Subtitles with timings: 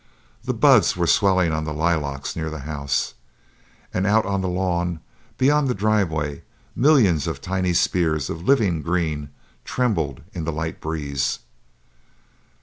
[0.45, 3.13] The buds were swelling on the lilacs near the house,
[3.93, 4.99] and out on the lawn,
[5.37, 6.41] beyond the driveway,
[6.75, 9.29] millions of tiny spears of living green
[9.63, 11.37] trembled in the light breeze.